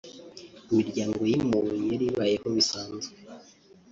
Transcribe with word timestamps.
imiryango 0.71 1.19
yimuwe 1.31 1.73
yari 1.89 2.05
ibayeho 2.11 2.47
bisanzwe 2.57 3.13